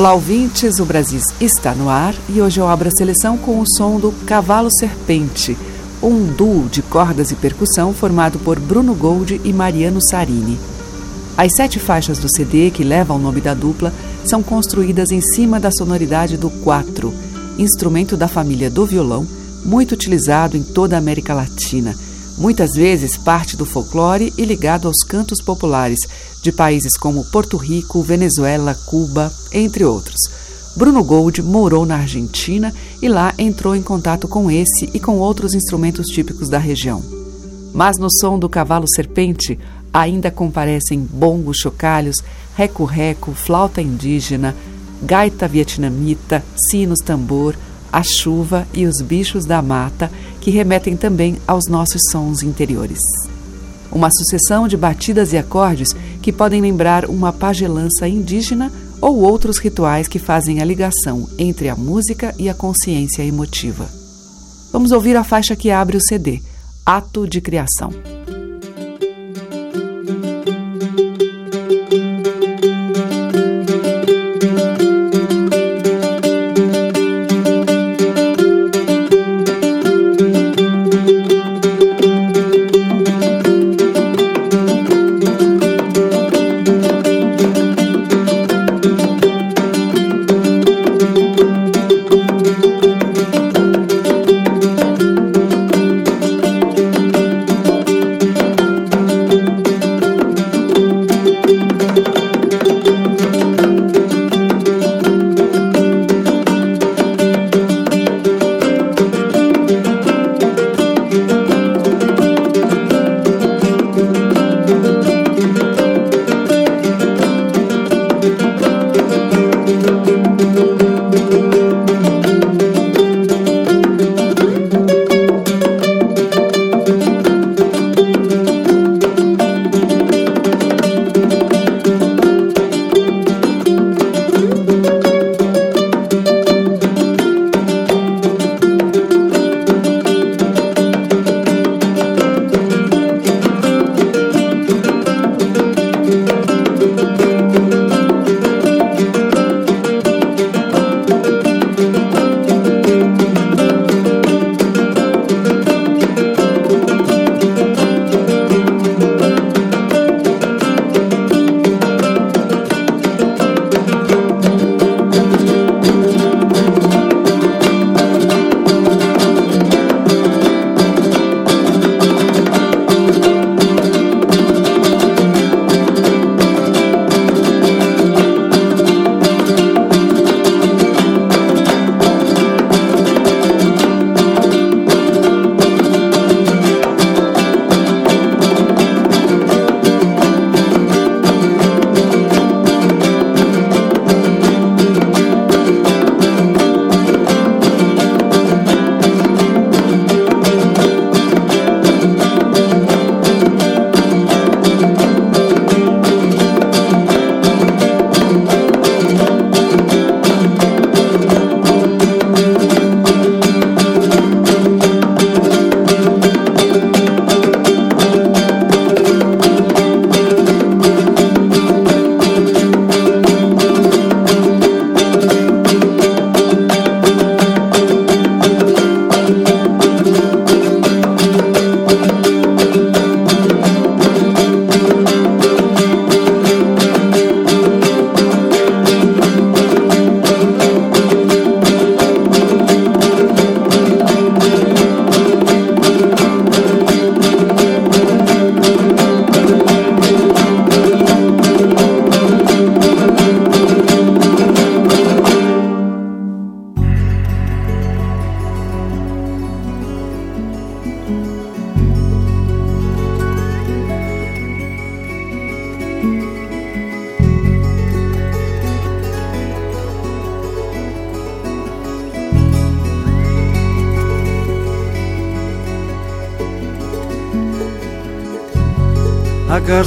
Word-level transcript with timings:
Olá, 0.00 0.14
ouvintes, 0.14 0.78
o 0.80 0.86
Brasil 0.86 1.20
está 1.38 1.74
no 1.74 1.90
ar 1.90 2.14
e 2.26 2.40
hoje 2.40 2.58
eu 2.58 2.66
abro 2.66 2.88
a 2.88 2.90
seleção 2.90 3.36
com 3.36 3.60
o 3.60 3.66
som 3.76 4.00
do 4.00 4.10
Cavalo 4.24 4.70
Serpente, 4.72 5.54
um 6.02 6.24
duo 6.24 6.70
de 6.70 6.80
cordas 6.80 7.30
e 7.30 7.34
percussão 7.34 7.92
formado 7.92 8.38
por 8.38 8.58
Bruno 8.58 8.94
Gold 8.94 9.38
e 9.44 9.52
Mariano 9.52 10.00
Sarini. 10.08 10.58
As 11.36 11.54
sete 11.54 11.78
faixas 11.78 12.18
do 12.18 12.34
CD 12.34 12.70
que 12.70 12.82
levam 12.82 13.18
o 13.18 13.20
nome 13.20 13.42
da 13.42 13.52
dupla 13.52 13.92
são 14.24 14.42
construídas 14.42 15.10
em 15.10 15.20
cima 15.20 15.60
da 15.60 15.70
sonoridade 15.70 16.38
do 16.38 16.48
quatro, 16.48 17.12
instrumento 17.58 18.16
da 18.16 18.26
família 18.26 18.70
do 18.70 18.86
violão, 18.86 19.26
muito 19.66 19.92
utilizado 19.92 20.56
em 20.56 20.62
toda 20.62 20.96
a 20.96 20.98
América 20.98 21.34
Latina, 21.34 21.94
muitas 22.40 22.70
vezes 22.72 23.18
parte 23.18 23.54
do 23.54 23.66
folclore 23.66 24.32
e 24.36 24.44
ligado 24.46 24.88
aos 24.88 25.04
cantos 25.06 25.42
populares 25.42 25.98
de 26.42 26.50
países 26.50 26.96
como 26.96 27.24
Porto 27.26 27.58
Rico, 27.58 28.02
Venezuela, 28.02 28.74
Cuba, 28.86 29.30
entre 29.52 29.84
outros. 29.84 30.18
Bruno 30.74 31.04
Gold 31.04 31.42
morou 31.42 31.84
na 31.84 31.96
Argentina 31.96 32.72
e 33.02 33.08
lá 33.08 33.34
entrou 33.36 33.76
em 33.76 33.82
contato 33.82 34.26
com 34.26 34.50
esse 34.50 34.88
e 34.94 34.98
com 34.98 35.18
outros 35.18 35.52
instrumentos 35.52 36.06
típicos 36.06 36.48
da 36.48 36.58
região. 36.58 37.04
Mas 37.74 37.98
no 37.98 38.10
som 38.10 38.38
do 38.38 38.48
cavalo 38.48 38.86
serpente 38.88 39.58
ainda 39.92 40.30
comparecem 40.30 41.00
bongos 41.00 41.58
chocalhos, 41.58 42.16
reco-reco, 42.56 43.32
flauta 43.32 43.82
indígena, 43.82 44.56
gaita 45.02 45.46
vietnamita, 45.46 46.42
sinos 46.70 47.00
tambor, 47.04 47.54
a 47.92 48.02
chuva 48.02 48.66
e 48.72 48.86
os 48.86 49.00
bichos 49.00 49.44
da 49.44 49.60
mata, 49.60 50.10
que 50.40 50.50
remetem 50.50 50.96
também 50.96 51.36
aos 51.46 51.66
nossos 51.68 52.00
sons 52.10 52.42
interiores. 52.42 53.00
Uma 53.92 54.08
sucessão 54.10 54.68
de 54.68 54.76
batidas 54.76 55.32
e 55.32 55.38
acordes 55.38 55.94
que 56.22 56.32
podem 56.32 56.60
lembrar 56.60 57.06
uma 57.06 57.32
pagelança 57.32 58.06
indígena 58.06 58.70
ou 59.00 59.18
outros 59.20 59.58
rituais 59.58 60.06
que 60.06 60.18
fazem 60.18 60.60
a 60.60 60.64
ligação 60.64 61.28
entre 61.38 61.68
a 61.68 61.74
música 61.74 62.34
e 62.38 62.48
a 62.48 62.54
consciência 62.54 63.24
emotiva. 63.24 63.88
Vamos 64.72 64.92
ouvir 64.92 65.16
a 65.16 65.24
faixa 65.24 65.56
que 65.56 65.70
abre 65.70 65.96
o 65.96 66.00
CD, 66.00 66.40
Ato 66.86 67.26
de 67.26 67.40
Criação. 67.40 68.19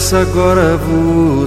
A 0.03 0.05
garça 0.05 0.19
agora 0.19 0.77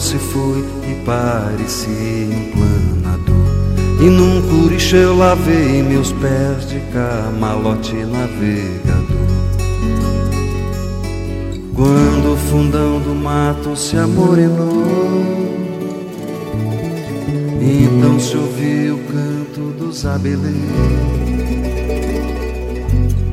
se 0.00 0.16
foi 0.16 0.64
e 0.90 0.94
parecia 1.04 1.90
um 2.26 3.02
planador. 3.02 4.00
E 4.00 4.04
num 4.04 4.40
curicho 4.48 4.96
eu 4.96 5.14
lavei 5.14 5.82
meus 5.82 6.10
pés 6.12 6.66
de 6.66 6.80
camalote 6.90 7.94
navegador. 7.96 9.26
Quando 11.74 12.32
o 12.32 12.36
fundão 12.48 12.98
do 12.98 13.14
mato 13.14 13.76
se 13.76 13.98
amorenou, 13.98 14.86
então 17.60 18.18
se 18.18 18.38
ouviu 18.38 18.94
o 18.94 19.00
canto 19.00 19.60
dos 19.78 20.06
abeleiros. 20.06 20.56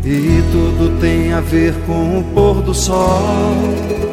E 0.04 0.44
tudo 0.52 1.00
tem 1.00 1.32
a 1.32 1.40
ver 1.40 1.74
com 1.88 2.20
o 2.20 2.24
pôr 2.34 2.62
do 2.62 2.74
sol 2.74 4.13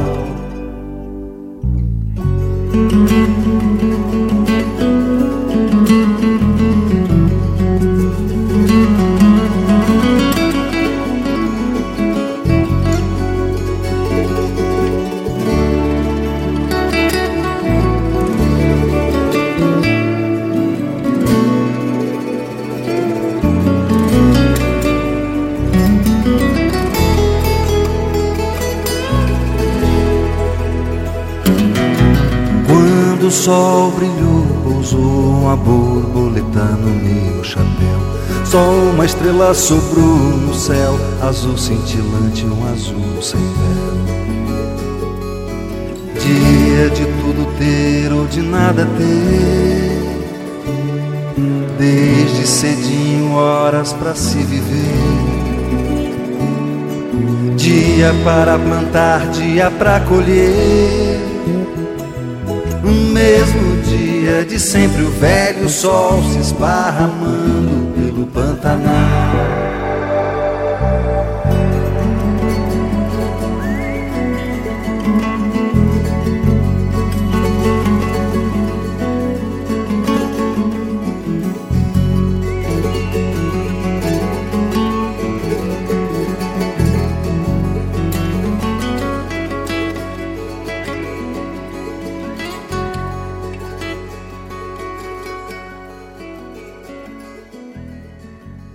Borboleta 35.91 36.63
no 36.63 36.89
meu 36.89 37.43
chapéu. 37.43 37.65
Só 38.45 38.59
uma 38.59 39.05
estrela 39.05 39.53
sobrou 39.53 40.17
no 40.17 40.53
céu, 40.53 40.97
azul 41.21 41.57
cintilante, 41.57 42.45
um 42.45 42.71
azul 42.71 43.21
sem 43.21 43.39
véu. 43.39 44.21
Dia 46.19 46.89
de 46.89 47.05
tudo 47.05 47.45
ter 47.57 48.13
ou 48.13 48.25
de 48.27 48.41
nada 48.41 48.87
ter. 48.97 50.01
Desde 51.77 52.47
cedinho, 52.47 53.33
horas 53.33 53.91
para 53.93 54.15
se 54.15 54.37
viver. 54.37 55.31
Dia 57.57 58.13
para 58.23 58.57
plantar, 58.57 59.27
dia 59.31 59.69
para 59.71 59.99
colher 60.01 61.31
mesmo 63.11 63.70
dia 63.91 64.45
de 64.45 64.57
sempre 64.57 65.03
o 65.03 65.11
velho 65.11 65.69
sol 65.69 66.23
se 66.31 66.39
esparramando 66.39 67.91
pelo 67.93 68.25
Pantanal. 68.27 69.20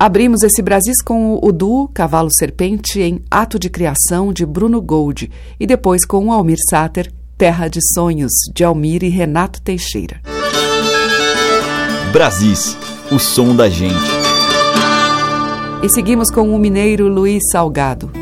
Abrimos 0.06 0.44
esse 0.44 0.62
Brasis 0.62 1.02
com 1.04 1.36
o 1.42 1.50
duo 1.50 1.88
Cavalo 1.88 2.30
Serpente 2.30 3.00
em 3.00 3.20
Ato 3.28 3.58
de 3.58 3.68
Criação 3.68 4.32
de 4.32 4.46
Bruno 4.46 4.80
Gold 4.80 5.28
e 5.58 5.66
depois 5.66 6.06
com 6.06 6.26
o 6.26 6.32
Almir 6.32 6.58
Sater, 6.70 7.12
Terra 7.36 7.66
de 7.66 7.80
Sonhos 7.92 8.30
de 8.54 8.62
Almir 8.62 9.02
e 9.02 9.08
Renato 9.08 9.60
Teixeira. 9.60 10.20
Brasis, 12.12 12.78
o 13.10 13.18
som 13.18 13.56
da 13.56 13.68
gente. 13.68 13.98
E 15.82 15.88
seguimos 15.88 16.30
com 16.30 16.54
o 16.54 16.56
mineiro 16.56 17.08
Luiz 17.08 17.42
Salgado. 17.50 18.12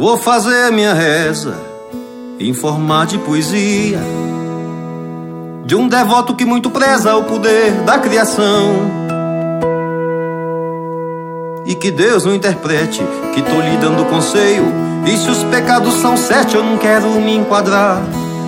Vou 0.00 0.16
fazer 0.16 0.72
minha 0.72 0.94
reza, 0.94 1.54
informar 2.40 3.04
de 3.04 3.18
poesia, 3.18 4.00
de 5.66 5.76
um 5.76 5.86
devoto 5.86 6.34
que 6.34 6.46
muito 6.46 6.70
preza 6.70 7.14
o 7.16 7.24
poder 7.24 7.70
da 7.82 7.98
criação. 7.98 8.76
E 11.66 11.74
que 11.74 11.90
Deus 11.90 12.24
não 12.24 12.34
interprete 12.34 13.02
que 13.34 13.42
tô 13.42 13.60
lhe 13.60 13.76
dando 13.76 14.06
conselho. 14.06 14.64
E 15.04 15.14
se 15.18 15.28
os 15.28 15.44
pecados 15.44 15.92
são 16.00 16.16
sete, 16.16 16.56
eu 16.56 16.64
não 16.64 16.78
quero 16.78 17.06
me 17.20 17.36
enquadrar 17.36 18.00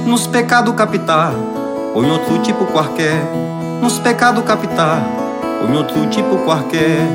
nos 0.06 0.26
pecados 0.26 0.75
capital 0.75 1.35
ou 1.94 2.02
em 2.02 2.11
outro 2.11 2.38
tipo 2.38 2.64
qualquer. 2.64 3.23
Nos 3.82 3.99
pecados 3.99 4.42
capital 4.44 5.02
ou 5.61 5.68
em 5.68 5.76
outro 5.76 6.06
tipo 6.06 6.38
qualquer. 6.47 7.06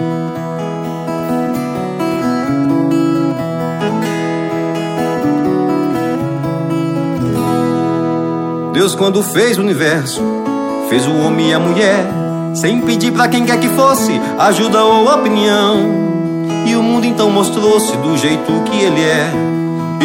Deus, 8.77 8.93
quando 8.93 9.23
fez 9.23 9.57
o 9.57 9.61
universo, 9.61 10.21
fez 10.87 11.07
o 11.07 11.15
homem 11.21 11.49
e 11.49 11.53
a 11.55 11.59
mulher, 11.59 12.05
sem 12.53 12.79
pedir 12.79 13.11
para 13.11 13.27
quem 13.27 13.43
quer 13.43 13.59
que 13.59 13.67
fosse 13.69 14.21
ajuda 14.37 14.83
ou 14.83 15.11
opinião. 15.11 15.79
E 16.63 16.75
o 16.75 16.83
mundo 16.83 17.07
então 17.07 17.27
mostrou-se 17.27 17.97
do 17.97 18.15
jeito 18.15 18.45
que 18.65 18.77
ele 18.79 19.01
é. 19.01 19.31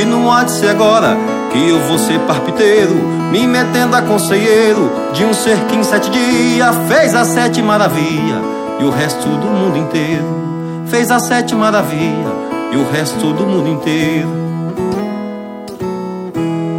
E 0.00 0.06
não 0.06 0.32
há 0.32 0.44
de 0.44 0.52
ser 0.52 0.70
agora 0.70 1.14
que 1.52 1.68
eu 1.68 1.80
vou 1.80 1.98
ser 1.98 2.18
parpiteiro, 2.20 2.94
me 3.30 3.46
metendo 3.46 3.94
a 3.94 4.00
conselheiro 4.00 4.90
de 5.12 5.22
um 5.22 5.34
ser 5.34 5.58
que 5.66 5.76
em 5.76 5.84
sete 5.84 6.08
dias 6.08 6.74
fez 6.88 7.14
a 7.14 7.26
sete 7.26 7.60
maravilha 7.60 8.40
e 8.80 8.84
o 8.84 8.90
resto 8.90 9.28
do 9.28 9.48
mundo 9.48 9.76
inteiro. 9.76 10.24
Fez 10.86 11.10
a 11.10 11.20
sete 11.20 11.54
maravilha 11.54 12.32
e 12.72 12.76
o 12.78 12.90
resto 12.90 13.34
do 13.34 13.46
mundo 13.46 13.68
inteiro. 13.68 14.40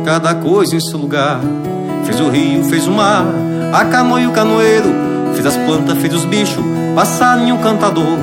Cada 0.04 0.34
coisa 0.34 0.76
em 0.76 0.80
seu 0.80 0.98
lugar 0.98 1.40
Fez 2.14 2.28
o 2.28 2.30
rio, 2.30 2.64
fez 2.66 2.88
o 2.88 2.92
mar, 2.92 3.26
a 3.74 3.86
canoa 3.86 4.22
e 4.22 4.28
o 4.28 4.32
canoeiro. 4.32 4.94
Fez 5.34 5.48
as 5.48 5.58
plantas, 5.58 5.98
fez 5.98 6.14
os 6.14 6.26
bichos, 6.26 6.64
passarinho 6.94 7.58
cantador. 7.58 8.20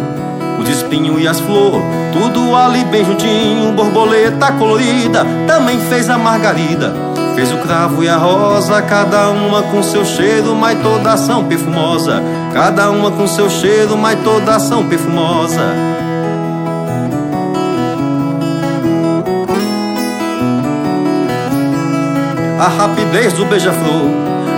Os 0.60 0.68
espinhos 0.68 1.20
e 1.20 1.26
as 1.26 1.40
flores, 1.40 1.82
tudo 2.12 2.54
ali 2.54 2.84
bem 2.84 3.04
juntinho. 3.04 3.72
Borboleta 3.72 4.52
colorida, 4.52 5.26
também 5.48 5.80
fez 5.88 6.08
a 6.08 6.16
margarida. 6.16 6.94
Fez 7.34 7.50
o 7.52 7.56
cravo 7.56 8.04
e 8.04 8.08
a 8.08 8.16
rosa, 8.16 8.80
cada 8.80 9.28
uma 9.30 9.60
com 9.60 9.82
seu 9.82 10.04
cheiro, 10.04 10.54
mas 10.54 10.80
todas 10.80 11.18
são 11.18 11.42
perfumosa. 11.42 12.22
Cada 12.54 12.92
uma 12.92 13.10
com 13.10 13.26
seu 13.26 13.50
cheiro, 13.50 13.98
mas 13.98 14.20
todas 14.22 14.62
são 14.62 14.86
perfumosa. 14.86 15.89
A 22.60 22.68
rapidez 22.68 23.32
do 23.32 23.46
beija-flor, 23.46 24.10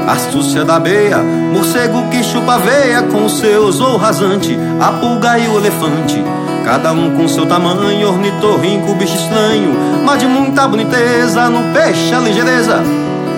astúcia 0.08 0.64
da 0.64 0.80
beia, 0.80 1.18
morcego 1.18 2.08
que 2.10 2.20
chupa 2.24 2.58
veia 2.58 3.00
com 3.04 3.28
seus 3.28 3.78
ou 3.78 3.96
rasante, 3.96 4.58
a 4.80 4.90
pulga 4.90 5.38
e 5.38 5.46
o 5.46 5.56
elefante 5.56 6.20
Cada 6.64 6.90
um 6.90 7.16
com 7.16 7.28
seu 7.28 7.46
tamanho, 7.46 8.08
ornitorrinco, 8.08 8.92
bicho 8.96 9.14
estranho 9.14 9.72
Mas 10.04 10.18
de 10.18 10.26
muita 10.26 10.66
boniteza, 10.66 11.48
no 11.48 11.72
peixe 11.72 12.12
a 12.12 12.18
ligeireza 12.18 12.82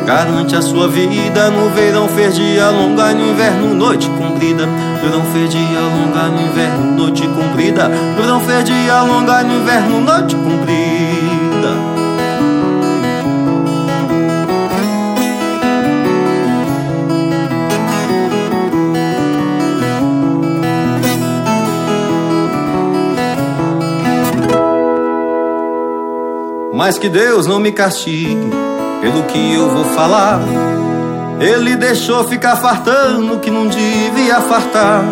Garante 0.07 0.57
a 0.57 0.63
sua 0.63 0.89
vida 0.89 1.51
no 1.51 1.69
verão 1.69 2.09
fez 2.09 2.35
dia 2.35 2.71
longa 2.71 3.13
no 3.13 3.33
inverno 3.33 3.75
noite 3.75 4.09
comprida 4.09 4.67
Verão 5.03 5.25
fez 5.31 5.51
dia 5.51 5.81
longa 5.81 6.23
no 6.29 6.41
inverno 6.41 6.97
noite 6.97 7.29
comprida 7.29 7.91
Verão 8.17 8.41
fez 8.41 8.65
dia 8.65 9.03
longa 9.03 9.43
no 9.43 9.61
inverno 9.61 10.01
noite 10.01 10.35
comprida 10.35 10.94
Mas 26.87 26.99
que 26.99 27.09
Deus 27.09 27.47
não 27.47 27.59
me 27.59 27.73
castigue 27.73 28.51
pelo 29.01 29.23
que 29.23 29.55
eu 29.55 29.71
vou 29.71 29.87
falar. 29.87 30.39
Ele 31.41 31.77
deixou 31.77 32.25
ficar 32.25 32.57
fartando 32.57 33.39
que 33.39 33.51
não 33.51 33.67
devia 33.69 34.39
fartar. 34.43 35.03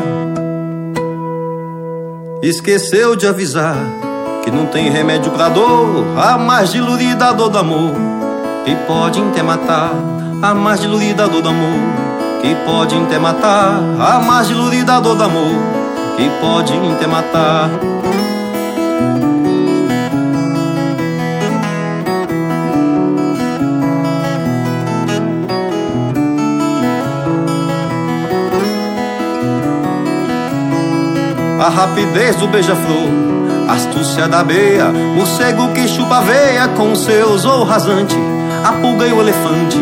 Esqueceu 2.42 3.16
de 3.16 3.26
avisar 3.26 3.78
que 4.44 4.50
não 4.50 4.66
tem 4.66 4.90
remédio 4.90 5.32
pra 5.32 5.48
dor, 5.48 6.04
a 6.14 6.36
mais 6.36 6.72
dilurida 6.72 7.32
dor 7.32 7.48
do 7.48 7.56
amor, 7.56 7.94
que 8.66 8.76
pode 8.86 9.22
até 9.22 9.42
matar. 9.42 9.92
A 10.42 10.52
mais 10.52 10.78
dilurida 10.78 11.26
dor 11.26 11.40
do 11.40 11.48
amor, 11.48 11.80
que 12.42 12.54
pode 12.66 12.94
até 12.96 13.18
matar. 13.18 13.80
A 13.98 14.18
mais 14.18 14.46
dilurida 14.46 15.00
dor 15.00 15.16
do 15.16 15.24
amor, 15.24 15.56
que 16.18 16.28
pode 16.38 16.74
até 16.94 17.06
matar. 17.06 17.70
A 31.62 31.68
rapidez 31.68 32.34
do 32.34 32.48
beija-flor, 32.48 33.08
astúcia 33.68 34.26
da 34.26 34.42
beia, 34.42 34.86
morcego 35.14 35.68
que 35.68 35.86
chupa 35.86 36.20
veia 36.22 36.66
com 36.66 36.92
seus 36.96 37.44
ou 37.44 37.62
rasante, 37.62 38.16
a 38.64 38.72
pulga 38.72 39.06
e 39.06 39.12
o 39.12 39.20
elefante, 39.20 39.78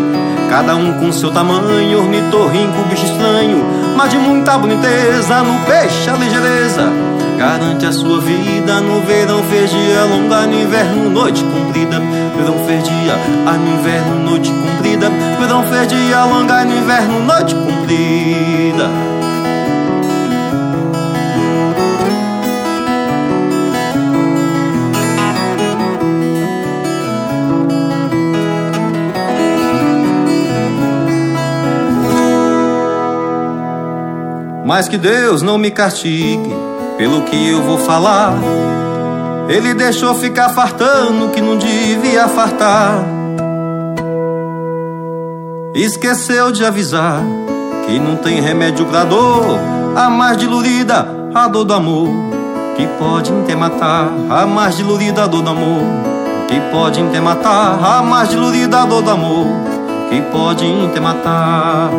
cada 0.50 0.76
um 0.76 1.00
com 1.00 1.10
seu 1.10 1.32
tamanho, 1.32 2.00
ornitorrinco, 2.00 2.82
bicho 2.90 3.06
estranho, 3.06 3.64
mas 3.96 4.10
de 4.10 4.18
muita 4.18 4.58
boniteza, 4.58 5.42
no 5.42 5.58
peixe 5.64 6.10
a 6.10 6.16
ligeireza, 6.16 6.82
garante 7.38 7.86
a 7.86 7.92
sua 7.92 8.20
vida 8.20 8.78
no 8.80 9.00
verão 9.00 9.42
fez 9.44 9.70
dia 9.70 10.04
longa, 10.04 10.46
no 10.46 10.60
inverno 10.60 11.08
noite 11.08 11.42
comprida, 11.44 11.98
verão 12.36 12.62
fez 12.66 12.84
dia, 12.84 13.14
ah, 13.46 13.52
no 13.52 13.80
inverno 13.80 14.30
noite 14.30 14.52
comprida, 14.52 15.08
verão 15.40 15.62
fez 15.66 15.88
dia 15.88 16.24
longa, 16.26 16.62
no 16.62 16.76
inverno 16.76 17.20
noite 17.20 17.54
comprida. 17.54 19.19
Mas 34.70 34.86
que 34.86 34.96
Deus 34.96 35.42
não 35.42 35.58
me 35.58 35.68
castigue 35.68 36.48
pelo 36.96 37.22
que 37.22 37.48
eu 37.48 37.60
vou 37.60 37.76
falar. 37.76 38.34
Ele 39.48 39.74
deixou 39.74 40.14
ficar 40.14 40.50
fartando 40.50 41.28
que 41.30 41.40
não 41.40 41.58
devia 41.58 42.28
fartar. 42.28 43.04
Esqueceu 45.74 46.52
de 46.52 46.64
avisar 46.64 47.20
que 47.84 47.98
não 47.98 48.14
tem 48.14 48.40
remédio 48.40 48.86
pra 48.86 49.02
dor, 49.02 49.58
a 49.96 50.08
mais 50.08 50.36
dilurida, 50.36 51.04
a 51.34 51.48
dor 51.48 51.64
do 51.64 51.74
amor, 51.74 52.08
que 52.76 52.86
pode 52.96 53.32
até 53.42 53.56
matar, 53.56 54.08
a 54.30 54.46
mais 54.46 54.76
dilurida 54.76 55.26
dor 55.26 55.42
do 55.42 55.50
amor, 55.50 55.82
que 56.46 56.60
pode 56.70 57.02
até 57.02 57.18
matar, 57.18 57.76
a 57.84 58.02
mais 58.02 58.28
dilurida 58.28 58.86
dor 58.86 59.02
do 59.02 59.10
amor, 59.10 59.48
que 60.08 60.22
pode 60.30 60.64
até 60.88 61.00
matar. 61.00 61.90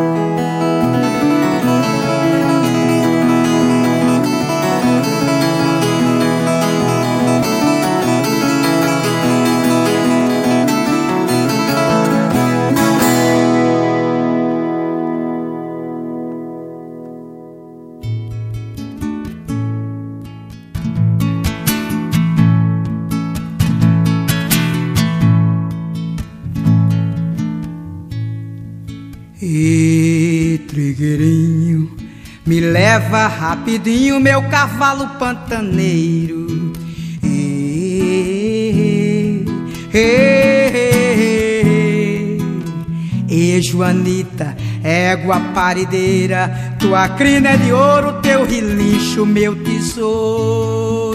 Leva 32.91 33.25
rapidinho 33.25 34.19
meu 34.19 34.41
cavalo 34.49 35.07
pantaneiro. 35.17 36.73
E, 37.23 38.65
e, 39.93 40.77
e, 43.29 43.61
Joanita, 43.61 44.57
égua 44.83 45.39
parideira, 45.53 46.75
tua 46.79 47.07
crina 47.07 47.51
é 47.51 47.57
de 47.57 47.71
ouro, 47.71 48.19
teu 48.21 48.45
relincho, 48.45 49.25
meu 49.25 49.55
tesouro. 49.63 51.10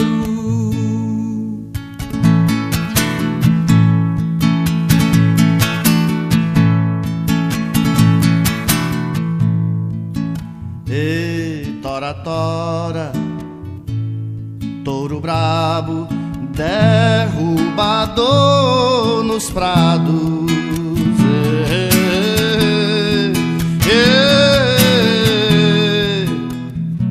Derrubador 16.57 19.23
nos 19.23 19.49
prados. 19.51 20.47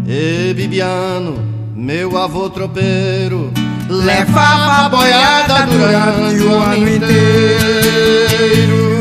E, 0.08 0.54
Bibiano, 0.54 1.38
meu 1.74 2.16
avô 2.18 2.48
tropeiro, 2.50 3.52
levava 3.88 4.86
a 4.86 4.88
boiada 4.88 5.66
durante 5.66 6.42
o 6.42 6.58
ano 6.58 6.88
inteiro. 6.88 8.95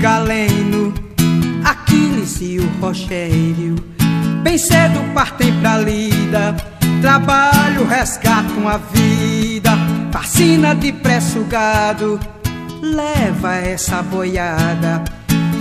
Galeno, 0.00 0.94
Aquiles 1.64 2.38
e 2.40 2.58
o 2.58 2.68
Rogério. 2.80 3.74
Bem 4.42 4.56
cedo 4.56 5.00
partem 5.12 5.52
pra 5.60 5.76
lida, 5.78 6.56
trabalho 7.02 7.84
resgatam 7.84 8.68
a 8.68 8.76
vida. 8.76 9.72
Vacina 10.12 10.74
de 10.74 10.92
pré-sugado, 10.92 12.20
leva 12.80 13.56
essa 13.56 14.00
boiada. 14.02 15.02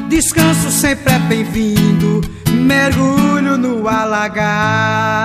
Descanso 0.08 0.70
sempre 0.70 1.14
é 1.14 1.20
bem-vindo, 1.20 2.22
mergulho 2.52 3.58
no 3.58 3.88
alagado. 3.88 5.18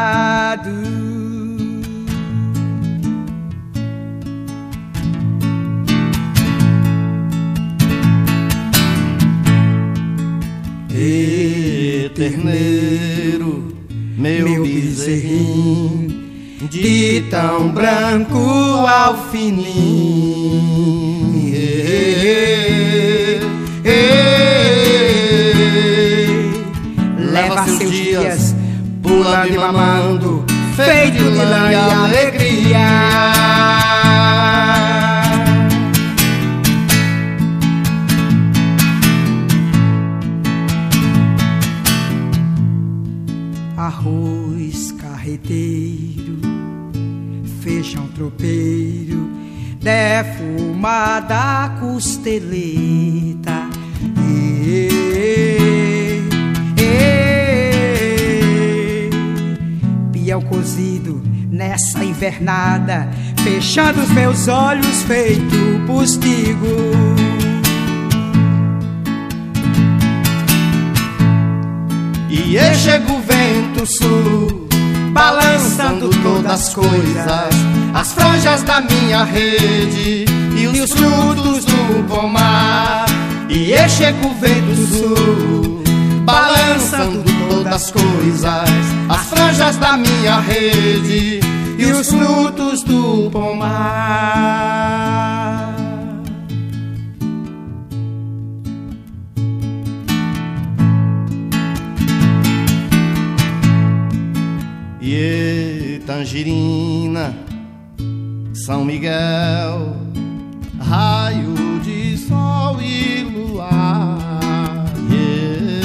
E 11.04 12.12
terneiro, 12.14 13.74
meu, 14.16 14.48
meu 14.48 14.62
bezerrinho, 14.62 16.08
de 16.70 17.24
tão 17.28 17.70
branco 17.70 18.38
ao 18.38 19.30
fininho. 19.32 19.72
Leva 27.18 27.66
seus 27.66 27.90
dias 27.90 28.54
pulando 29.02 29.54
e 29.54 29.58
mamando, 29.58 30.44
feito 30.76 31.18
de 31.18 31.36
lã 31.36 31.72
e 31.72 31.74
alegria. 31.74 33.42
Tropeiro, 48.22 49.28
defumada 49.80 51.72
costeleta. 51.80 53.68
E, 54.18 54.88
e, 55.16 56.88
e, 59.08 59.10
piau 60.12 60.40
cozido 60.42 61.20
nessa 61.50 62.04
invernada, 62.04 63.10
fechando 63.42 64.00
os 64.00 64.10
meus 64.10 64.46
olhos 64.48 65.02
feito 65.02 65.56
postigo. 65.86 66.66
E 72.30 72.74
chega 72.74 73.12
o 73.12 73.21
vento 73.82 73.86
sul, 73.86 74.68
balançando 75.12 76.08
todas 76.22 76.52
as 76.52 76.74
coisas 76.74 77.72
as 77.94 78.12
franjas 78.12 78.62
da 78.62 78.80
minha 78.80 79.24
rede 79.24 80.24
e 80.56 80.66
os, 80.66 80.92
frutos 80.92 81.64
do 81.64 82.04
pomar. 82.08 83.06
E 83.48 83.76
chega 83.88 84.26
o 84.26 84.34
vento 84.34 84.76
sul, 84.86 85.82
balançando 86.24 87.22
todas 87.48 87.72
as 87.74 87.90
coisas, 87.90 88.70
as 89.08 89.26
franjas 89.26 89.76
da 89.76 89.96
minha 89.96 90.40
rede 90.40 91.40
e 91.78 91.84
os 91.84 92.08
frutos 92.08 92.82
do 92.82 93.30
pomar. 93.30 94.62
Tangerina 106.22 107.34
são 108.54 108.84
Miguel, 108.84 109.96
raio 110.78 111.80
de 111.82 112.16
sol 112.16 112.80
e 112.80 113.24
luar. 113.24 114.18
Yeah, 115.10 115.82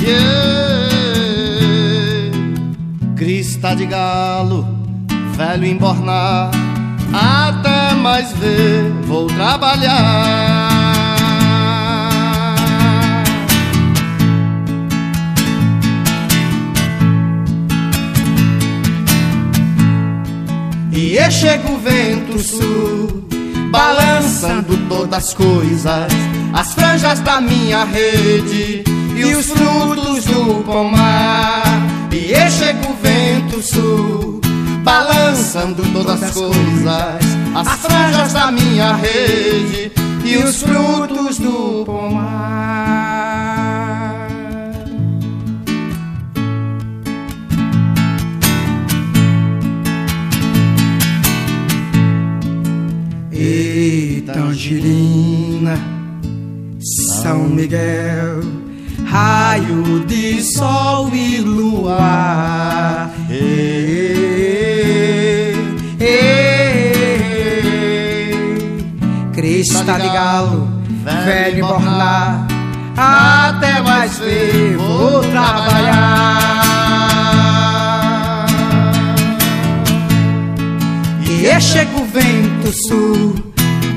yeah. 0.00 0.90
Crista 3.16 3.76
de 3.76 3.86
galo, 3.86 4.66
velho 5.36 5.64
embornar, 5.64 6.50
até 7.12 7.94
mais 7.94 8.32
ver, 8.32 8.90
vou 9.04 9.28
trabalhar. 9.28 10.69
E 21.02 21.30
chega 21.30 21.66
o 21.72 21.78
vento 21.78 22.38
sul, 22.38 23.24
balançando 23.70 24.76
todas 24.86 25.24
as 25.24 25.34
coisas, 25.34 26.12
as 26.52 26.74
franjas 26.74 27.20
da 27.20 27.40
minha 27.40 27.84
rede 27.84 28.84
e 29.16 29.34
os 29.34 29.46
frutos 29.46 30.26
do 30.26 30.62
pomar. 30.62 31.62
E 32.12 32.50
chega 32.50 32.86
o 32.86 32.94
vento 33.02 33.62
sul, 33.62 34.42
balançando 34.84 35.82
todas 35.90 36.22
as 36.22 36.30
coisas, 36.32 37.24
as 37.54 37.68
franjas 37.78 38.34
da 38.34 38.52
minha 38.52 38.94
rede 38.94 39.90
e 40.22 40.36
os 40.36 40.62
frutos 40.62 41.38
até 73.00 73.80
mais 73.80 74.18
ver 74.18 74.76
vou 74.76 75.20
trabalhar. 75.22 76.50
E 81.26 81.60
chega 81.60 81.98
o 81.98 82.04
vento 82.04 82.72
sul, 82.86 83.34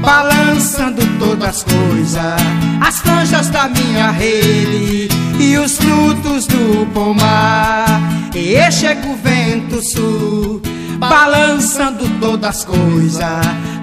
balançando 0.02 1.02
todas 1.20 1.50
as 1.50 1.64
coisas, 1.64 2.42
as 2.82 3.00
franjas 3.00 3.50
da 3.50 3.68
minha 3.68 4.12
rede 4.12 5.10
e 5.40 5.58
os 5.58 5.78
frutos 5.78 6.48
do 6.48 6.86
pomar. 6.94 7.86
E 8.34 8.72
chega 8.72 9.06
o 9.08 9.16
vento 9.18 9.82
sul, 9.82 10.62
balançando 10.98 12.08
todas 12.20 12.50
as 12.50 12.66
coisas, 12.66 13.22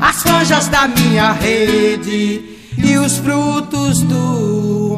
as 0.00 0.22
franjas 0.22 0.68
da 0.68 0.88
minha 0.88 1.32
rede 1.32 2.58
e 2.82 2.96
os 2.96 3.18
frutos 3.18 4.00
do 4.02 4.14
pomar. 4.14 4.69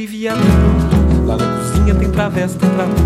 E 0.00 0.06
viaduto. 0.06 0.46
Lá 1.26 1.36
na 1.36 1.58
cozinha 1.58 1.94
tem 1.94 2.10
travessa, 2.10 2.58
tem 2.58 2.70
trabuco. 2.70 3.01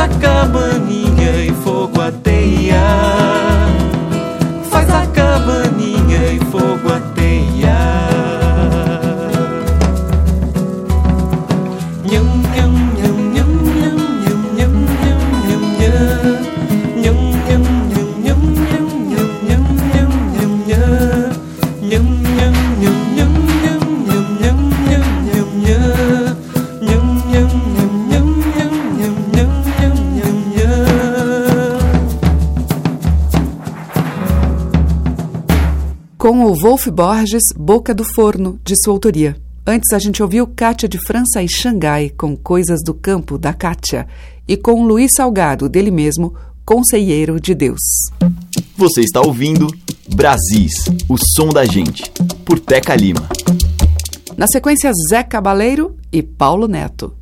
Saca 0.00 0.46
maninha 0.46 1.44
e 1.44 1.52
fogo 1.62 2.00
a 2.00 2.10
Wolf 36.60 36.88
Borges, 36.88 37.42
Boca 37.56 37.94
do 37.94 38.04
Forno, 38.04 38.60
de 38.62 38.74
sua 38.76 38.92
autoria. 38.92 39.34
Antes 39.66 39.94
a 39.94 39.98
gente 39.98 40.22
ouviu 40.22 40.46
Kátia 40.46 40.86
de 40.86 40.98
França 41.06 41.42
e 41.42 41.48
Xangai, 41.48 42.10
com 42.10 42.36
Coisas 42.36 42.80
do 42.84 42.92
Campo, 42.92 43.38
da 43.38 43.54
Kátia, 43.54 44.06
e 44.46 44.58
com 44.58 44.84
Luiz 44.84 45.12
Salgado, 45.16 45.70
dele 45.70 45.90
mesmo, 45.90 46.34
Conselheiro 46.62 47.40
de 47.40 47.54
Deus. 47.54 47.80
Você 48.76 49.00
está 49.00 49.22
ouvindo 49.22 49.68
Brasis, 50.14 50.84
o 51.08 51.16
som 51.34 51.48
da 51.48 51.64
gente, 51.64 52.02
por 52.44 52.58
Teca 52.58 52.94
Lima. 52.94 53.26
Na 54.36 54.46
sequência, 54.46 54.92
Zé 55.08 55.22
Cabaleiro 55.22 55.96
e 56.12 56.22
Paulo 56.22 56.68
Neto. 56.68 57.14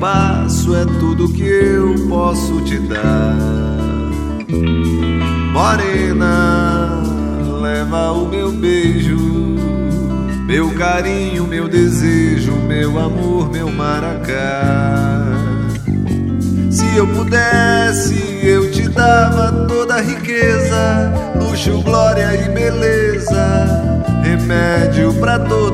Passo 0.00 0.74
é 0.76 0.84
tudo 0.84 1.28
que 1.28 1.42
eu 1.42 1.94
posso 2.08 2.60
te 2.62 2.78
dar. 2.78 3.34
Morena, 5.52 7.02
leva 7.60 8.12
o 8.12 8.28
meu 8.28 8.52
beijo, 8.52 9.18
meu 10.46 10.70
carinho, 10.74 11.46
meu 11.46 11.68
desejo, 11.68 12.52
meu 12.52 12.98
amor, 12.98 13.50
meu 13.50 13.70
maracá. 13.70 15.24
Se 16.70 16.96
eu 16.96 17.06
pudesse, 17.08 18.40
eu 18.42 18.70
te 18.70 18.88
dava 18.88 19.66
toda 19.66 19.96
a 19.96 20.00
riqueza, 20.00 21.12
luxo, 21.40 21.82
glória 21.82 22.34
e 22.34 22.48
beleza, 22.50 24.02
remédio 24.22 25.12
para 25.14 25.40
toda 25.40 25.67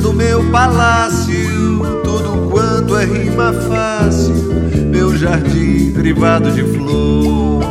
do 0.00 0.12
meu 0.12 0.42
palácio, 0.50 1.78
tudo 2.02 2.50
quanto 2.50 2.96
é 2.96 3.04
rima 3.04 3.52
fácil, 3.52 4.34
meu 4.90 5.16
jardim 5.16 5.92
privado 5.92 6.50
de 6.50 6.64
flor. 6.64 7.62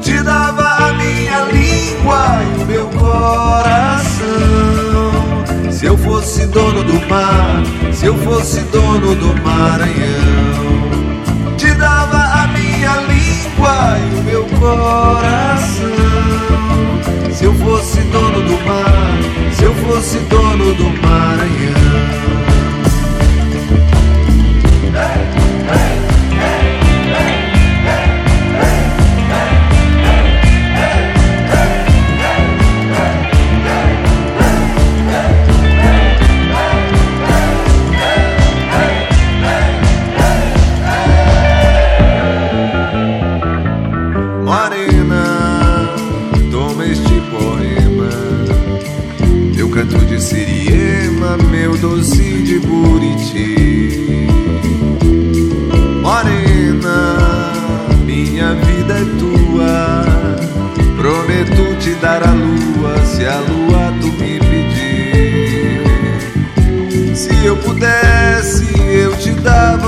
Te 0.00 0.22
dava 0.22 0.62
a 0.62 0.94
minha 0.94 1.40
língua 1.52 2.40
e 2.42 2.62
o 2.62 2.66
meu 2.66 2.86
coração. 2.88 4.24
Se 5.70 5.84
eu 5.86 5.98
fosse 5.98 6.46
dono 6.46 6.82
do 6.84 6.94
mar, 7.08 7.62
se 7.92 8.06
eu 8.06 8.16
fosse 8.18 8.60
dono 8.60 9.14
do 9.14 9.34
Maranhão, 9.42 11.54
te 11.56 11.72
dava 11.74 12.42
a 12.42 12.46
minha 12.48 12.96
língua 13.08 13.98
e 13.98 14.20
o 14.20 14.22
meu 14.22 14.44
coração. 14.60 16.03
Fosse 17.64 18.00
dono 18.02 18.42
do 18.42 18.66
mar, 18.66 19.18
se 19.56 19.64
eu 19.64 19.74
fosse 19.76 20.18
dono 20.18 20.74
do 20.74 20.84
Maranhão. 20.84 22.33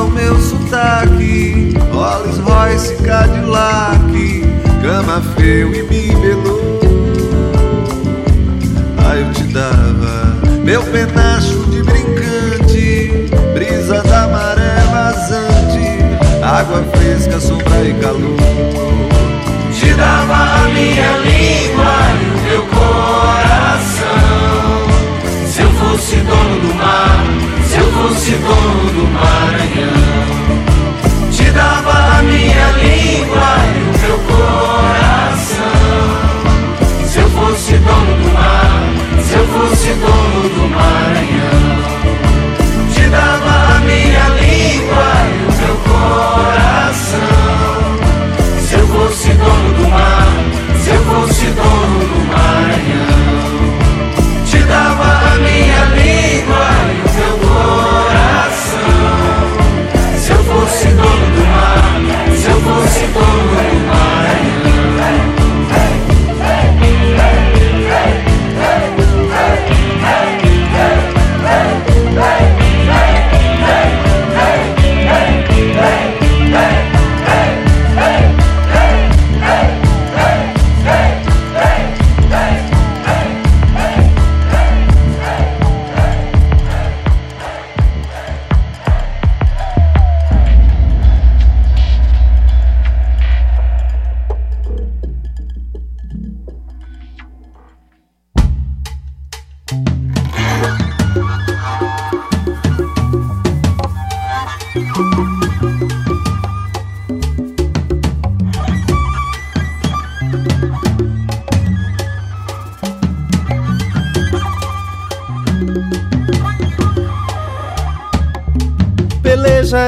O 0.01 0.11
meu 0.11 0.37
sotaque. 0.41 1.75
Rolls 1.93 2.39
Royce, 2.41 2.95
Cadillac, 3.03 4.43
cama 4.83 5.23
feio 5.37 5.75
e 5.75 5.83
bibelô. 5.85 6.61
Aí 9.09 9.23
eu 9.23 9.33
te 9.33 9.45
dava 9.45 10.37
meu 10.65 10.83
penacho 10.83 11.65
de 11.71 11.83
brincante, 11.83 13.31
brisa 13.55 14.03
da 14.03 14.27
maré 14.29 14.81
vazante, 14.91 16.43
água 16.43 16.85
fresca, 16.97 17.41
sombra 17.41 17.85
e 17.85 17.95
calor. 17.95 18.37
Te 19.73 19.95
dava 19.95 20.35
a 20.35 20.69
minha 20.69 21.19
língua 21.19 21.95
e 22.21 22.27
o 22.27 22.43
meu 22.43 22.63
coração. 22.67 23.16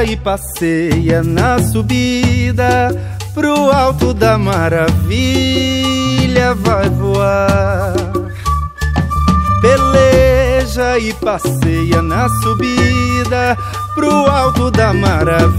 E 0.09 0.17
passeia 0.17 1.23
na 1.23 1.59
subida 1.59 2.89
pro 3.35 3.71
alto 3.71 4.15
da 4.15 4.39
maravilha 4.39 4.95
vai 6.55 6.89
voar. 6.89 7.93
Peleja 9.61 10.99
e 10.99 11.13
passeia 11.13 12.01
na 12.01 12.27
subida 12.43 13.55
pro 13.95 14.11
alto 14.11 14.71
da 14.71 14.95
maravilha 14.95 15.53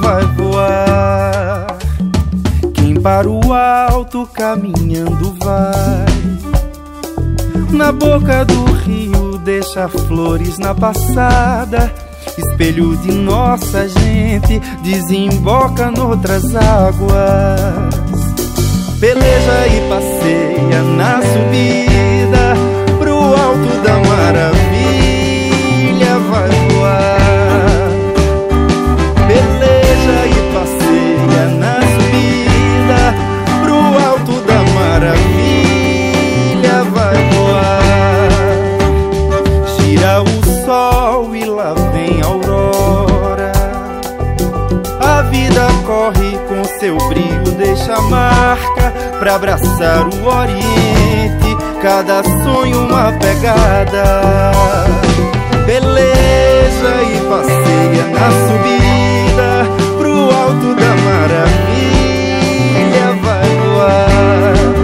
vai 0.00 0.24
voar. 0.36 1.66
Quem 2.74 2.94
para 3.00 3.28
o 3.28 3.52
alto 3.52 4.24
caminhando 4.32 5.34
vai. 5.42 6.04
Na 7.72 7.90
boca 7.90 8.44
do 8.44 8.64
rio 8.72 9.36
deixa 9.38 9.88
flores 9.88 10.58
na 10.58 10.72
passada. 10.72 12.03
Espelho 12.36 12.96
de 12.96 13.12
nossa 13.12 13.88
gente 13.88 14.58
desemboca 14.82 15.90
noutras 15.90 16.54
águas. 16.54 17.94
Peleja 18.98 19.66
e 19.68 19.88
passeia 19.88 20.82
na 20.96 21.20
subida 21.22 22.54
pro 22.98 23.16
alto 23.16 23.82
da 23.84 23.98
maravilha 24.08 24.63
pra 49.24 49.36
abraçar 49.36 50.06
o 50.06 50.26
oriente. 50.26 51.56
Cada 51.80 52.22
sonho 52.22 52.78
uma 52.80 53.10
pegada. 53.12 54.52
Beleza 55.64 57.02
e 57.02 57.20
passeia 57.26 58.04
na 58.12 58.30
subida 58.46 59.64
pro 59.96 60.30
alto 60.30 60.74
da 60.74 60.94
maravilha 61.06 61.46
vai 63.22 63.48
voar. 63.64 64.83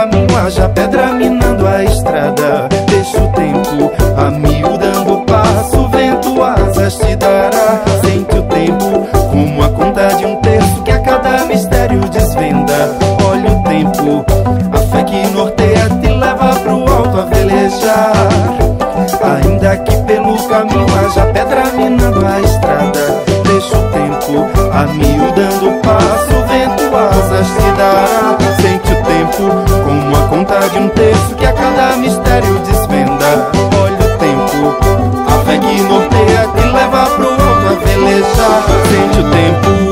Caminho 0.00 0.38
haja 0.38 0.66
pedra 0.70 1.12
minando 1.12 1.66
a 1.66 1.84
estrada, 1.84 2.68
deixa 2.88 3.22
o 3.22 3.28
tempo 3.32 3.92
amiudando 4.16 5.12
o 5.12 5.20
passo, 5.26 5.88
vento 5.88 6.42
asas 6.42 6.96
te 6.96 7.16
dará. 7.16 7.82
Sente 8.02 8.38
o 8.38 8.42
tempo 8.44 9.06
como 9.30 9.62
a 9.62 9.68
conta 9.68 10.08
de 10.14 10.24
um 10.24 10.36
terço 10.36 10.82
que 10.84 10.90
a 10.90 11.00
cada 11.00 11.44
mistério 11.44 12.00
desvenda. 12.08 12.96
Olha 13.30 13.52
o 13.52 13.62
tempo, 13.62 14.24
a 14.72 14.78
fé 14.78 15.04
que 15.04 15.26
norteia 15.34 15.88
te 16.00 16.08
leva 16.08 16.54
pro 16.60 16.78
alto 16.90 17.20
a 17.20 17.24
velejar. 17.26 18.12
Ainda 19.22 19.76
que 19.76 19.96
pelo 20.04 20.36
caminho 20.48 20.86
haja 20.98 21.26
pedra 21.26 21.64
minando 21.76 22.24
a 22.24 22.40
estrada, 22.40 23.22
deixa 23.44 23.76
o 23.76 23.82
tempo 23.90 24.48
amiudando 24.72 25.68
o 25.68 25.80
passo, 25.80 26.46
vento 26.48 26.96
asas 26.96 27.46
te 27.48 27.72
dará. 27.76 28.38
Sente 28.62 28.92
o 28.92 28.96
tempo 29.04 29.69
a 29.69 29.69
que 31.38 31.46
a 31.46 31.52
cada 31.52 31.96
mistério 31.96 32.58
desvenda. 32.60 33.50
Olha 33.82 33.94
o 33.94 34.18
tempo, 34.18 34.76
a 35.26 35.44
fé 35.44 35.58
que 35.58 35.80
norteia 35.82 36.48
te 36.54 36.66
leva 36.66 37.06
pro 37.16 37.30
alto 37.30 37.66
a 37.68 37.74
velejar. 37.84 38.62
Sente 38.88 39.20
o 39.20 39.30
tempo, 39.30 39.89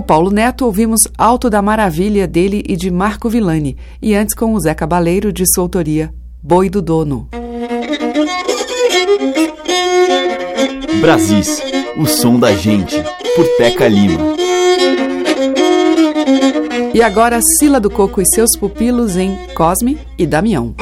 o 0.00 0.02
Paulo 0.02 0.30
Neto, 0.30 0.64
ouvimos 0.64 1.00
Alto 1.16 1.50
da 1.50 1.60
Maravilha 1.60 2.26
dele 2.26 2.64
e 2.66 2.74
de 2.74 2.90
Marco 2.90 3.28
Villani, 3.28 3.76
e 4.00 4.14
antes 4.14 4.34
com 4.34 4.54
o 4.54 4.60
Zé 4.60 4.72
Cabaleiro, 4.72 5.30
de 5.30 5.44
sua 5.46 5.62
autoria, 5.62 6.10
Boi 6.42 6.70
do 6.70 6.80
Dono. 6.80 7.28
Brasis, 11.02 11.62
o 11.98 12.06
som 12.06 12.38
da 12.38 12.54
gente, 12.54 12.96
por 13.36 13.46
Teca 13.58 13.86
Lima. 13.86 14.36
E 16.94 17.02
agora, 17.02 17.38
Sila 17.58 17.78
do 17.78 17.90
Coco 17.90 18.22
e 18.22 18.24
seus 18.26 18.56
pupilos 18.58 19.18
em 19.18 19.36
Cosme 19.54 19.98
e 20.16 20.26
Damião. 20.26 20.74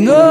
No. 0.00 0.29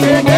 Thank 0.00 0.24
you. 0.24 0.29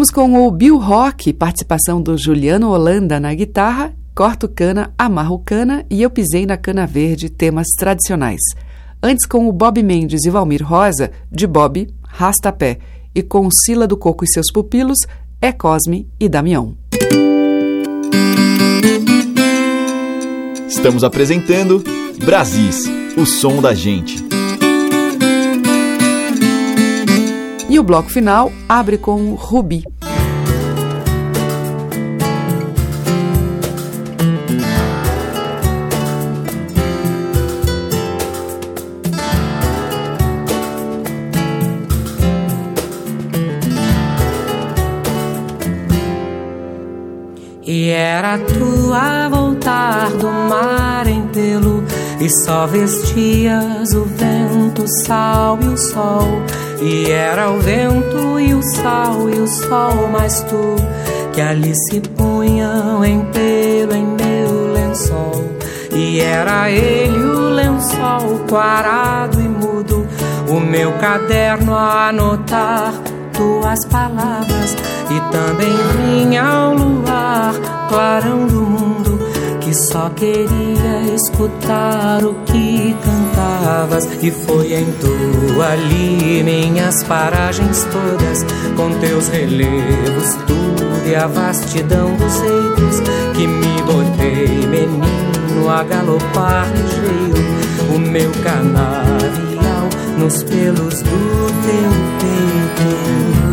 Abrimos 0.00 0.10
com 0.10 0.46
o 0.46 0.50
Bill 0.50 0.78
Rock, 0.78 1.30
participação 1.30 2.00
do 2.00 2.16
Juliano 2.16 2.70
Holanda 2.70 3.20
na 3.20 3.34
guitarra, 3.34 3.92
Corto 4.14 4.48
Cana, 4.48 4.94
Amarro 4.96 5.38
Cana 5.40 5.84
e 5.90 6.00
Eu 6.00 6.08
Pisei 6.08 6.46
na 6.46 6.56
Cana 6.56 6.86
Verde, 6.86 7.28
temas 7.28 7.66
tradicionais. 7.78 8.40
Antes 9.02 9.26
com 9.26 9.46
o 9.46 9.52
Bob 9.52 9.82
Mendes 9.82 10.24
e 10.24 10.30
Valmir 10.30 10.66
Rosa, 10.66 11.10
de 11.30 11.46
Bob, 11.46 11.86
Rasta 12.02 12.50
Pé 12.50 12.78
e 13.14 13.22
com 13.22 13.46
Sila 13.50 13.86
do 13.86 13.94
Coco 13.94 14.24
e 14.24 14.28
seus 14.28 14.50
pupilos, 14.50 15.00
É 15.38 15.52
Cosme 15.52 16.08
e 16.18 16.30
Damião. 16.30 16.78
Estamos 20.66 21.04
apresentando 21.04 21.84
Brasis, 22.24 22.86
o 23.18 23.26
som 23.26 23.60
da 23.60 23.74
gente. 23.74 24.39
o 27.80 27.82
bloco 27.82 28.10
final 28.10 28.52
abre 28.68 28.98
com 28.98 29.32
Rubi. 29.32 29.82
E 47.66 47.88
era 47.88 48.36
tu 48.36 48.92
a 48.92 49.28
voltar 49.30 50.10
do 50.10 50.26
mar 50.26 51.06
em 51.06 51.26
tê-lo, 51.28 51.82
e 52.20 52.28
só 52.44 52.66
vestias 52.66 53.94
o 53.94 54.04
vento, 54.04 54.82
o 54.82 54.88
sal 55.06 55.58
e 55.62 55.68
o 55.68 55.76
sol 55.78 56.26
e 56.80 57.10
era 57.10 57.50
o 57.50 57.58
vento 57.58 58.40
e 58.40 58.54
o 58.54 58.62
sal 58.62 59.28
e 59.28 59.38
o 59.38 59.46
sol, 59.46 60.08
mas 60.10 60.40
tu 60.44 60.76
que 61.32 61.40
ali 61.40 61.74
se 61.74 62.00
punham 62.00 63.04
em 63.04 63.20
pelo 63.26 63.94
em 63.94 64.06
meu 64.06 64.72
lençol. 64.72 65.44
E 65.92 66.20
era 66.20 66.70
ele 66.70 67.18
o 67.18 67.50
lençol 67.50 68.40
parado 68.48 69.38
e 69.40 69.48
mudo, 69.48 70.06
o 70.48 70.58
meu 70.58 70.92
caderno 70.92 71.74
a 71.74 72.08
anotar 72.08 72.94
tuas 73.34 73.84
palavras. 73.86 74.76
E 75.10 75.20
também 75.32 75.76
vinha 75.98 76.42
ao 76.42 76.74
luar, 76.74 77.54
clarão 77.88 78.46
do 78.46 78.69
que 79.70 79.74
só 79.74 80.10
queria 80.10 81.14
escutar 81.14 82.24
o 82.24 82.34
que 82.44 82.96
cantavas. 83.04 84.04
E 84.20 84.30
foi 84.32 84.74
em 84.74 84.86
tu 85.00 85.62
ali 85.62 86.42
minhas 86.42 87.04
paragens 87.04 87.84
todas, 87.84 88.44
com 88.76 88.90
teus 88.98 89.28
relevos, 89.28 90.34
tudo 90.46 91.08
e 91.08 91.14
a 91.14 91.28
vastidão 91.28 92.16
dos 92.16 92.40
reinos, 92.40 93.00
que 93.36 93.46
me 93.46 93.82
botei 93.82 94.66
menino 94.66 95.68
a 95.68 95.84
galopar 95.84 96.66
ligeiro, 96.72 97.94
o 97.94 97.98
meu 97.98 98.30
canavial 98.42 99.88
nos 100.18 100.42
pelos 100.42 101.00
do 101.02 101.46
teu 101.62 101.90
peito. 102.18 103.49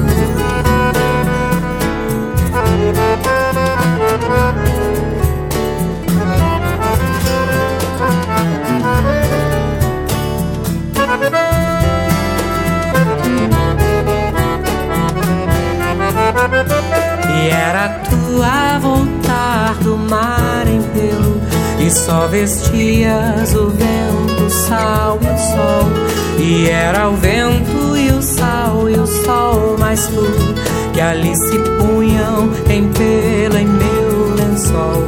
E 16.50 17.50
era 17.50 17.89
tu 18.10 18.41
a 18.41 18.80
voltar 18.80 19.76
do 19.82 19.98
mar 19.98 20.66
em 20.66 20.82
pelo 20.82 21.41
E 21.78 21.91
só 21.91 22.26
vestias 22.28 23.54
o 23.54 23.70
vento, 23.70 24.43
o 24.45 24.50
sal 24.50 25.20
e 25.22 25.26
o 25.26 25.38
sol. 25.38 26.39
E 26.39 26.70
era 26.70 27.10
o 27.10 27.16
vento 27.18 27.98
e 27.98 28.12
o 28.12 28.22
sal 28.22 28.89
e 28.89 28.93
o 28.93 29.06
sol 29.06 29.78
mais 29.78 30.08
tu 30.08 30.24
Que 30.93 31.02
ali 31.02 31.36
se 31.36 31.60
punham 31.60 32.50
em 32.70 32.88
pelo 32.93 33.58
em 33.58 33.68
meu 33.68 34.36
lençol. 34.36 35.04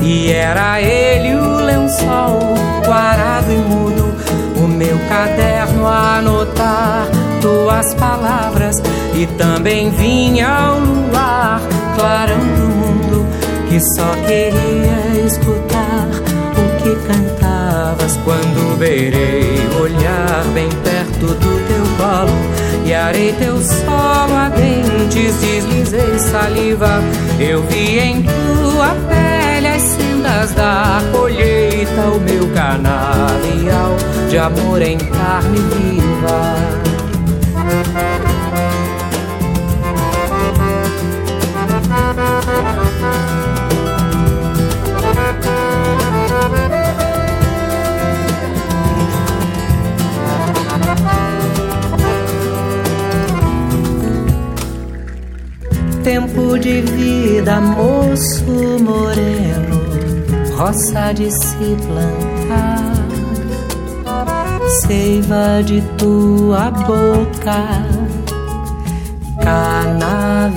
E 0.00 0.30
era 0.30 0.80
ele 0.80 1.34
o 1.34 1.56
lençol, 1.64 2.54
guarado 2.84 3.50
e 3.50 3.56
mudo 3.56 4.14
O 4.62 4.68
meu 4.68 4.98
caderno 5.08 5.86
a 5.86 6.18
anotar 6.18 7.08
tuas 7.40 7.94
palavras 7.94 8.82
e 9.16 9.26
também 9.38 9.90
vinha 9.90 10.48
ao 10.48 10.80
luar, 10.80 11.60
clarão 11.96 12.38
do 12.38 12.68
mundo, 12.68 13.26
que 13.68 13.78
só 13.94 14.12
queria 14.26 15.24
escutar 15.24 16.08
o 16.52 16.82
que 16.82 16.96
cantavas 17.06 18.18
quando 18.24 18.76
beirei 18.78 19.60
olhar 19.80 20.44
bem 20.52 20.68
perto 20.82 21.26
do 21.26 21.66
teu 21.68 21.84
colo 21.96 22.64
e 22.84 22.92
arei 22.92 23.32
teu 23.34 23.60
solo 23.62 24.34
a 24.34 24.48
dentes, 24.48 25.40
deslizei 25.40 26.18
saliva, 26.18 27.00
eu 27.38 27.62
vi 27.62 27.98
em 27.98 28.22
tua 28.22 28.94
pele 29.08 29.68
as 29.68 29.82
sendas 29.82 30.52
da 30.52 31.00
colheita, 31.12 32.02
o 32.14 32.20
meu 32.20 32.48
canavial 32.52 33.96
de 34.28 34.38
amor 34.38 34.82
em 34.82 34.98
carne 34.98 35.58
viva. 35.58 36.93
Tempo 56.54 56.62
de 56.68 56.82
vida, 56.82 57.60
moço 57.60 58.78
moreno, 58.80 59.80
roça 60.56 61.12
de 61.12 61.28
se 61.28 61.76
plantar, 61.84 62.94
seiva 64.86 65.64
de 65.64 65.82
tua 65.98 66.70
boca, 66.70 67.58
canavial. 69.42 70.54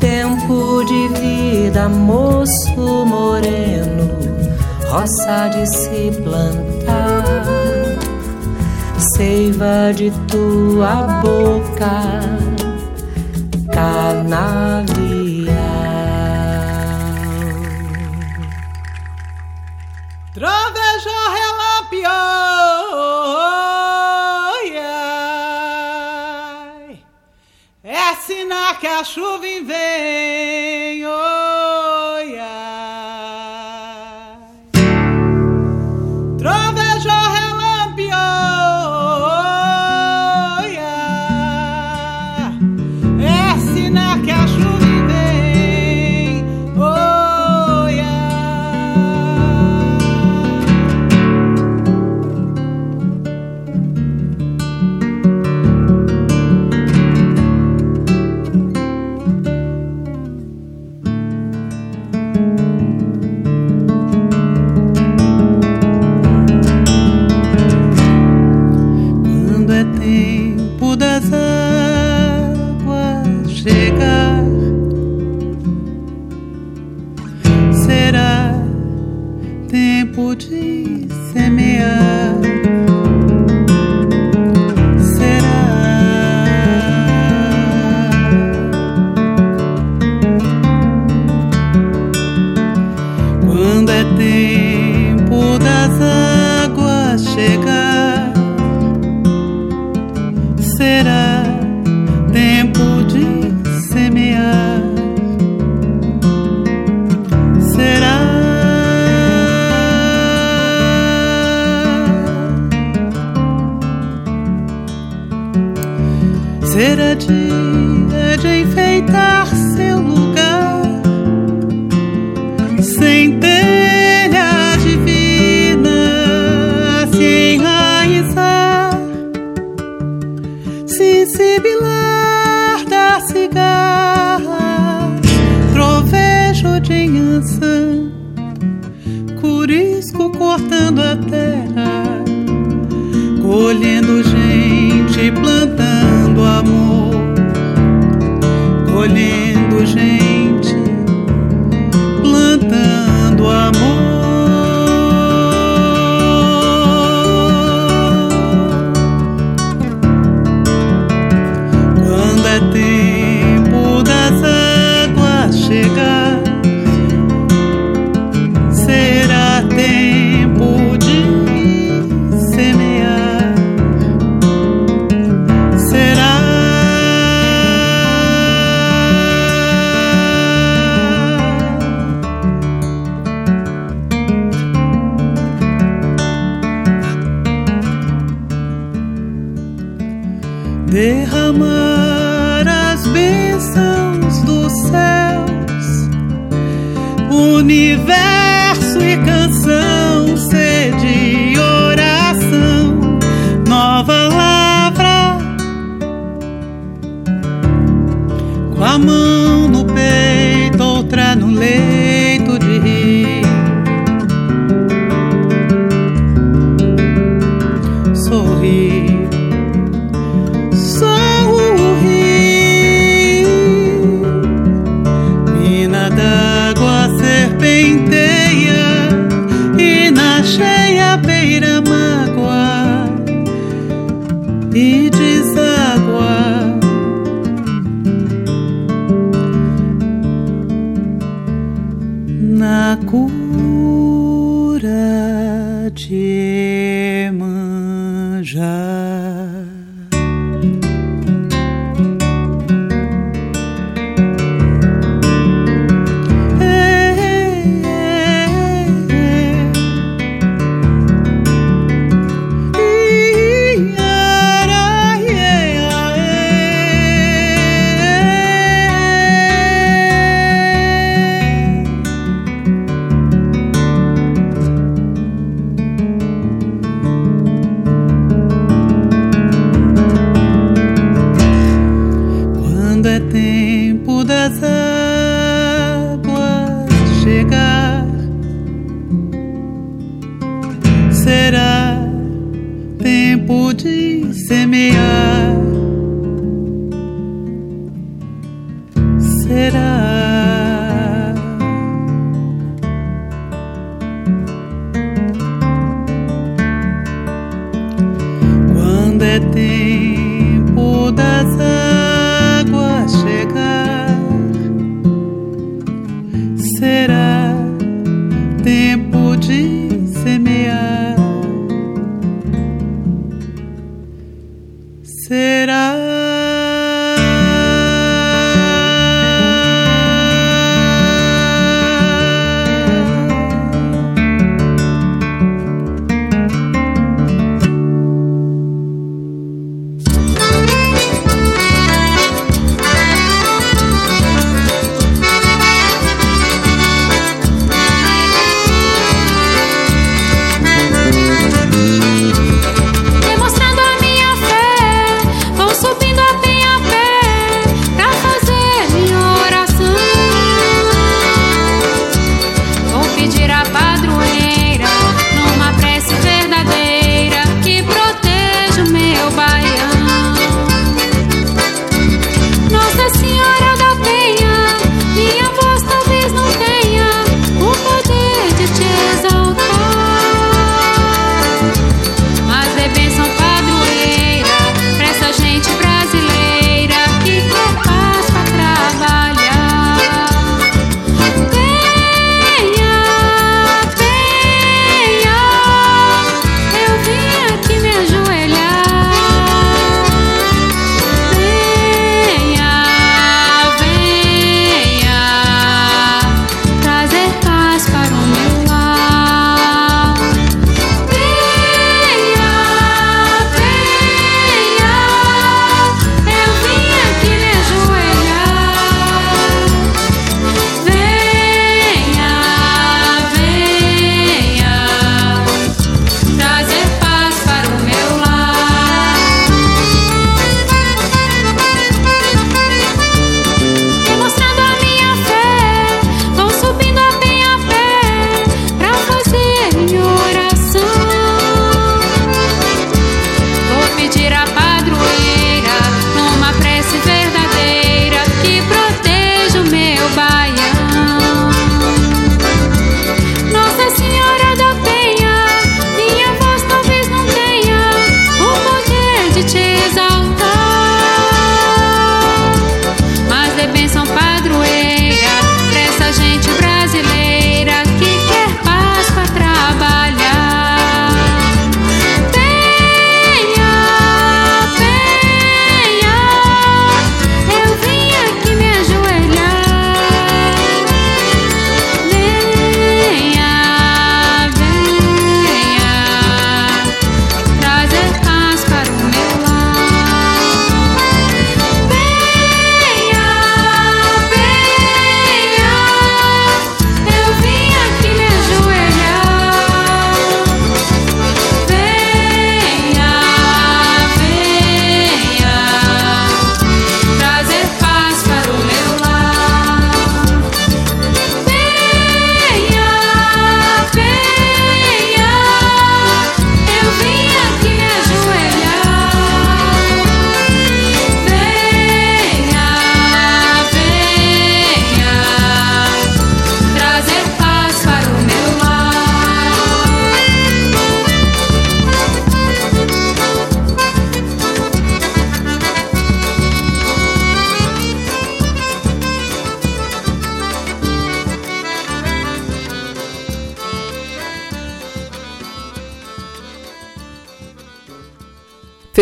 Tempo 0.00 0.82
de 0.84 1.08
vida, 1.08 1.90
moço 1.90 3.04
moreno, 3.04 4.08
roça 4.88 5.48
de 5.48 5.66
se 5.66 6.10
plantar 6.22 7.46
seiva 9.16 9.92
de 9.94 10.10
tua 10.28 11.20
boca, 11.22 12.45
canavial. 13.76 15.56
Troveja 20.32 21.18
relampião, 21.36 22.10
é 27.84 28.14
sinal 28.26 28.76
que 28.76 28.86
a 28.86 29.04
chuva 29.04 29.40
vem. 29.40 31.06
Oi, 31.06 31.45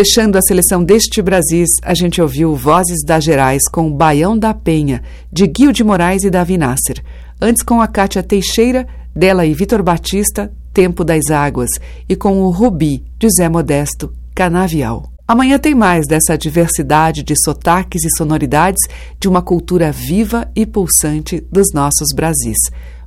Fechando 0.04 0.36
a 0.36 0.42
seleção 0.42 0.84
deste 0.84 1.22
Brasis, 1.22 1.70
a 1.82 1.94
gente 1.94 2.20
ouviu 2.20 2.54
Vozes 2.54 3.02
das 3.06 3.24
Gerais 3.24 3.62
com 3.72 3.90
Baião 3.90 4.38
da 4.38 4.52
Penha, 4.52 5.02
de 5.32 5.46
Guil 5.46 5.72
de 5.72 5.82
Moraes 5.82 6.24
e 6.24 6.30
Davi 6.30 6.58
Nasser. 6.58 7.02
Antes 7.40 7.62
com 7.62 7.80
a 7.80 7.88
Cátia 7.88 8.22
Teixeira, 8.22 8.86
dela 9.16 9.46
e 9.46 9.54
Vitor 9.54 9.82
Batista, 9.82 10.52
Tempo 10.74 11.04
das 11.04 11.30
Águas. 11.30 11.70
E 12.06 12.14
com 12.14 12.42
o 12.42 12.50
Rubi, 12.50 13.02
de 13.18 13.28
Zé 13.34 13.48
Modesto, 13.48 14.12
Canavial. 14.34 15.10
Amanhã 15.26 15.58
tem 15.58 15.74
mais 15.74 16.06
dessa 16.06 16.36
diversidade 16.36 17.22
de 17.22 17.34
sotaques 17.42 18.04
e 18.04 18.14
sonoridades 18.14 18.86
de 19.18 19.26
uma 19.26 19.40
cultura 19.40 19.90
viva 19.90 20.46
e 20.54 20.66
pulsante 20.66 21.42
dos 21.50 21.72
nossos 21.72 22.08
Brasis. 22.14 22.58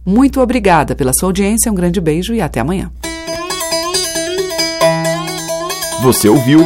Muito 0.03 0.41
obrigada 0.41 0.95
pela 0.95 1.11
sua 1.13 1.29
audiência, 1.29 1.71
um 1.71 1.75
grande 1.75 2.01
beijo 2.01 2.33
e 2.33 2.41
até 2.41 2.59
amanhã. 2.59 2.91
Você 6.01 6.27
ouviu 6.27 6.65